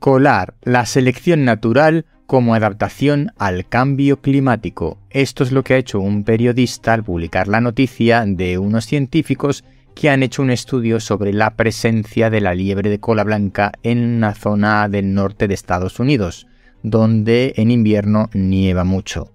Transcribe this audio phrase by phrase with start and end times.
[0.00, 4.96] Colar la selección natural como adaptación al cambio climático.
[5.10, 9.62] Esto es lo que ha hecho un periodista al publicar la noticia de unos científicos
[9.94, 13.98] que han hecho un estudio sobre la presencia de la liebre de cola blanca en
[13.98, 16.46] una zona del norte de Estados Unidos,
[16.82, 19.30] donde en invierno nieva mucho.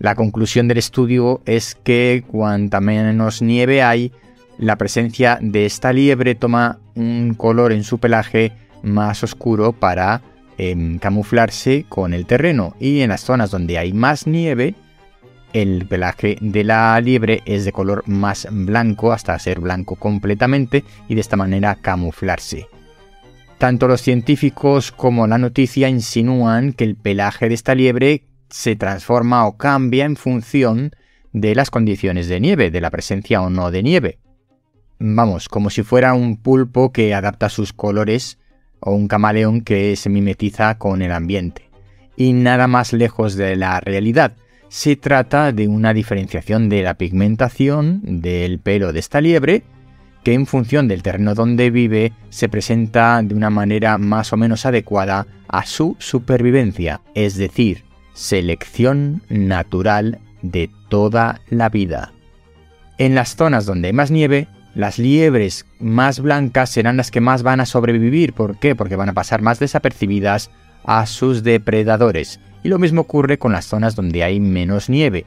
[0.00, 4.10] La conclusión del estudio es que cuanta menos nieve hay,
[4.58, 8.52] la presencia de esta liebre toma un color en su pelaje
[8.86, 10.22] más oscuro para
[10.56, 14.74] em, camuflarse con el terreno y en las zonas donde hay más nieve
[15.52, 21.14] el pelaje de la liebre es de color más blanco hasta ser blanco completamente y
[21.14, 22.66] de esta manera camuflarse.
[23.56, 29.46] Tanto los científicos como la noticia insinúan que el pelaje de esta liebre se transforma
[29.46, 30.90] o cambia en función
[31.32, 34.18] de las condiciones de nieve, de la presencia o no de nieve.
[34.98, 38.38] Vamos, como si fuera un pulpo que adapta sus colores
[38.80, 41.70] o un camaleón que se mimetiza con el ambiente.
[42.16, 44.34] Y nada más lejos de la realidad.
[44.68, 49.62] Se trata de una diferenciación de la pigmentación del pelo de esta liebre
[50.26, 54.66] que en función del terreno donde vive se presenta de una manera más o menos
[54.66, 62.12] adecuada a su supervivencia, es decir, selección natural de toda la vida.
[62.98, 67.42] En las zonas donde hay más nieve, las liebres más blancas serán las que más
[67.42, 68.34] van a sobrevivir.
[68.34, 68.76] ¿Por qué?
[68.76, 70.50] Porque van a pasar más desapercibidas
[70.84, 72.40] a sus depredadores.
[72.62, 75.24] Y lo mismo ocurre con las zonas donde hay menos nieve.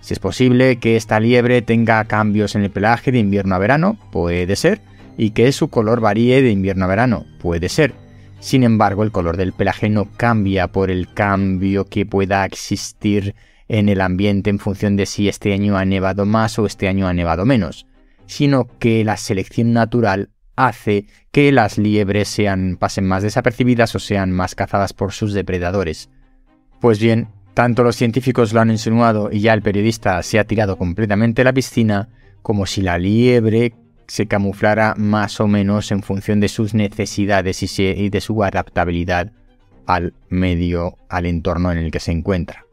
[0.00, 3.96] Si es posible que esta liebre tenga cambios en el pelaje de invierno a verano,
[4.10, 4.80] puede ser,
[5.16, 7.94] y que su color varíe de invierno a verano, puede ser.
[8.40, 13.36] Sin embargo, el color del pelaje no cambia por el cambio que pueda existir
[13.68, 17.06] en el ambiente en función de si este año ha nevado más o este año
[17.06, 17.86] ha nevado menos
[18.30, 24.30] sino que la selección natural hace que las liebres sean pasen más desapercibidas o sean
[24.30, 26.10] más cazadas por sus depredadores.
[26.80, 30.78] Pues bien, tanto los científicos lo han insinuado y ya el periodista se ha tirado
[30.78, 32.08] completamente la piscina,
[32.40, 33.74] como si la liebre
[34.06, 39.32] se camuflara más o menos en función de sus necesidades y de su adaptabilidad
[39.86, 42.64] al medio, al entorno en el que se encuentra.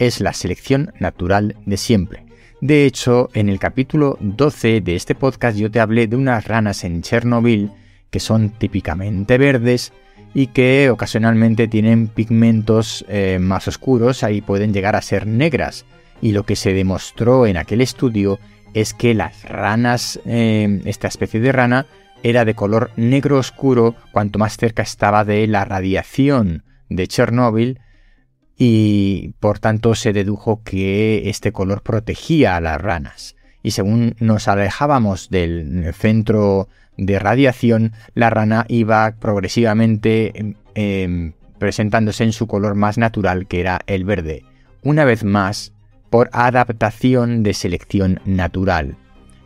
[0.00, 2.26] Es la selección natural de siempre.
[2.60, 6.84] De hecho, en el capítulo 12 de este podcast yo te hablé de unas ranas
[6.84, 7.70] en Chernobyl
[8.10, 9.92] que son típicamente verdes
[10.34, 15.84] y que ocasionalmente tienen pigmentos eh, más oscuros, ahí pueden llegar a ser negras.
[16.20, 18.38] Y lo que se demostró en aquel estudio
[18.72, 21.86] es que las ranas, eh, esta especie de rana,
[22.22, 27.80] era de color negro oscuro cuanto más cerca estaba de la radiación de Chernóbil
[28.56, 33.36] y por tanto se dedujo que este color protegía a las ranas.
[33.62, 42.24] Y según nos alejábamos del centro de radiación, la rana iba progresivamente em, em, presentándose
[42.24, 44.44] en su color más natural, que era el verde.
[44.82, 45.72] Una vez más,
[46.10, 48.96] por adaptación de selección natural,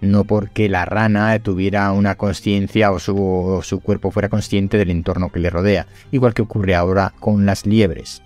[0.01, 5.31] no porque la rana tuviera una conciencia o o su cuerpo fuera consciente del entorno
[5.31, 8.23] que le rodea, igual que ocurre ahora con las liebres.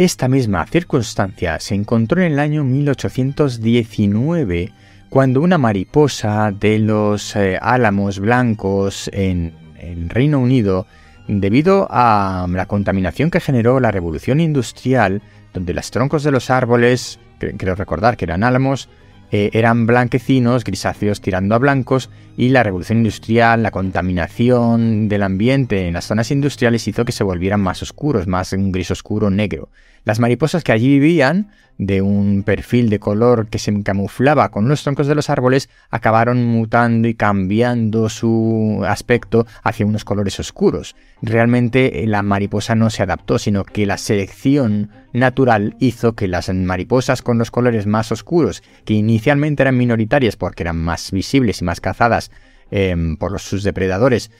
[0.00, 4.72] Esta misma circunstancia se encontró en el año 1819
[5.10, 10.86] cuando una mariposa de los eh, álamos blancos en el Reino Unido,
[11.28, 15.20] debido a la contaminación que generó la revolución industrial,
[15.52, 18.88] donde los troncos de los árboles, creo recordar que eran álamos,
[19.32, 22.08] eh, eran blanquecinos, grisáceos tirando a blancos,
[22.38, 27.22] y la revolución industrial, la contaminación del ambiente en las zonas industriales hizo que se
[27.22, 29.68] volvieran más oscuros, más un gris oscuro negro.
[30.04, 31.50] Las mariposas que allí vivían,
[31.80, 36.44] de un perfil de color que se camuflaba con los troncos de los árboles, acabaron
[36.44, 40.94] mutando y cambiando su aspecto hacia unos colores oscuros.
[41.22, 46.52] Realmente eh, la mariposa no se adaptó, sino que la selección natural hizo que las
[46.52, 51.64] mariposas con los colores más oscuros, que inicialmente eran minoritarias porque eran más visibles y
[51.64, 52.30] más cazadas
[52.70, 54.30] em, por sus depredadores,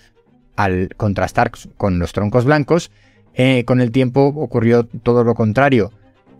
[0.56, 2.90] al contrastar con los troncos blancos,
[3.34, 5.92] eh, con el tiempo ocurrió todo lo contrario.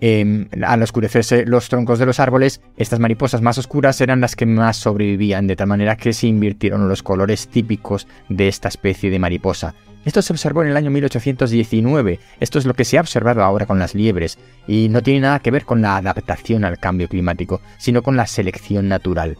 [0.02, 4.46] Em, al oscurecerse los troncos de los árboles, estas mariposas más oscuras eran las que
[4.46, 9.18] más sobrevivían, de tal manera que se invirtieron los colores típicos de esta especie de
[9.18, 9.74] mariposa.
[10.06, 13.66] Esto se observó en el año 1819, esto es lo que se ha observado ahora
[13.66, 17.60] con las liebres, y no tiene nada que ver con la adaptación al cambio climático,
[17.76, 19.36] sino con la selección natural.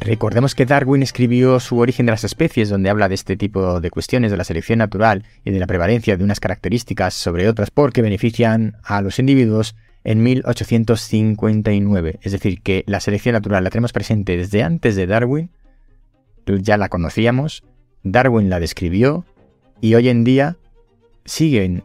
[0.00, 3.90] Recordemos que Darwin escribió su origen de las especies, donde habla de este tipo de
[3.90, 8.00] cuestiones de la selección natural y de la prevalencia de unas características sobre otras porque
[8.00, 12.18] benefician a los individuos en 1859.
[12.22, 15.50] Es decir, que la selección natural la tenemos presente desde antes de Darwin,
[16.46, 17.62] ya la conocíamos,
[18.02, 19.24] Darwin la describió
[19.80, 20.56] Y hoy en día
[21.24, 21.84] siguen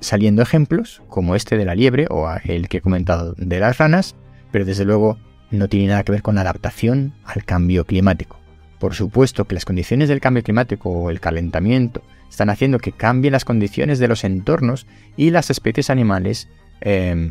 [0.00, 4.16] saliendo ejemplos, como este de la liebre o el que he comentado de las ranas,
[4.50, 5.16] pero desde luego
[5.52, 8.40] no tiene nada que ver con la adaptación al cambio climático.
[8.80, 13.32] Por supuesto que las condiciones del cambio climático o el calentamiento están haciendo que cambien
[13.32, 16.48] las condiciones de los entornos y las especies animales
[16.80, 17.30] em,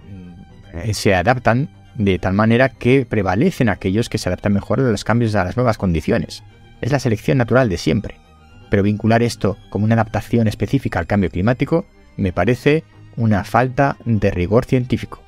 [0.93, 5.35] se adaptan de tal manera que prevalecen aquellos que se adaptan mejor a los cambios
[5.35, 6.43] a las nuevas condiciones.
[6.79, 8.15] Es la selección natural de siempre.
[8.69, 11.85] Pero vincular esto como una adaptación específica al cambio climático
[12.15, 12.83] me parece
[13.17, 15.21] una falta de rigor científico.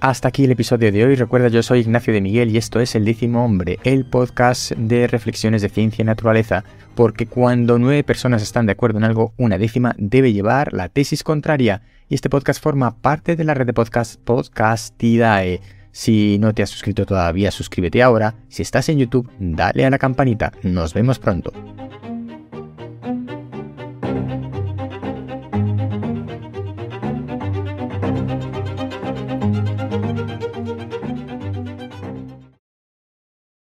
[0.00, 1.14] Hasta aquí el episodio de hoy.
[1.14, 5.06] Recuerda, yo soy Ignacio de Miguel y esto es El décimo hombre, el podcast de
[5.06, 6.64] reflexiones de ciencia y naturaleza,
[6.94, 11.24] porque cuando nueve personas están de acuerdo en algo, una décima debe llevar la tesis
[11.24, 11.82] contraria.
[12.08, 15.60] Y este podcast forma parte de la red de podcast Podcastidae.
[15.92, 18.34] Si no te has suscrito todavía, suscríbete ahora.
[18.48, 20.52] Si estás en YouTube, dale a la campanita.
[20.62, 21.52] Nos vemos pronto.